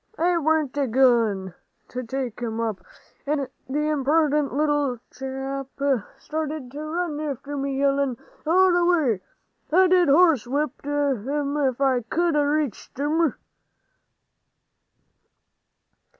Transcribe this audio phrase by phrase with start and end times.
[0.17, 1.53] "I warn't a goin'
[1.89, 2.83] to take him up;
[3.27, 5.67] and then the imperdent little chap
[6.17, 8.17] started to run after me, a yellin'
[8.47, 9.21] all the way.
[9.71, 13.35] I'd a horsewhipped him if I c'd 'a' reached him."